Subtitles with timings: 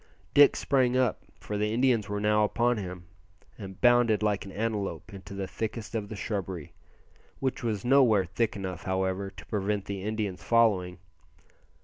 [0.33, 3.05] Dick sprang up, for the Indians were now upon him,
[3.55, 6.73] and bounded like an antelope into the thickest of the shrubbery;
[7.39, 10.97] which was nowhere thick enough, however, to prevent the Indians following.